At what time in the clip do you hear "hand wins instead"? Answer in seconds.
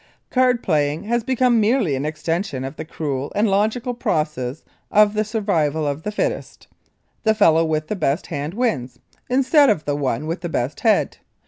8.25-9.69